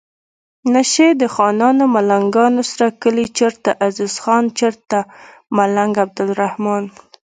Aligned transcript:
نشي 0.73 1.07
د 1.21 1.23
خانانو 1.35 1.83
ملنګانو 1.95 2.61
سره 2.71 2.87
کلي 3.01 3.25
چرته 3.37 3.71
عزیز 3.87 4.13
خان 4.23 4.43
چرته 4.59 4.99
ملنګ 5.57 5.93
عبدالرحمان 6.05 6.83